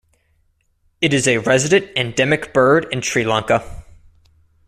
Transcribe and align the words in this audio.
It 0.99 1.13
is 1.13 1.27
a 1.27 1.37
resident 1.37 1.95
endemic 1.95 2.55
bird 2.55 2.87
in 2.91 3.01
Sri 3.03 3.23
Lanka. 3.23 3.83